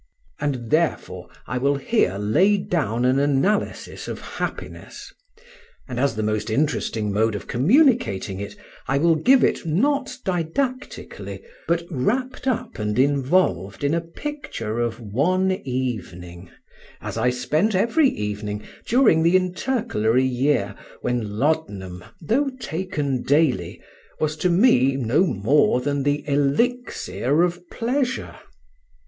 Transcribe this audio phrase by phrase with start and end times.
[0.39, 5.13] And therefore I will here lay down an analysis of happiness;
[5.87, 8.55] and as the most interesting mode of communicating it,
[8.87, 14.99] I will give it, not didactically, but wrapped up and involved in a picture of
[14.99, 16.49] one evening,
[16.99, 23.79] as I spent every evening during the intercalary year when laudanum, though taken daily,
[24.19, 28.39] was to me no more than the elixir of pleasure.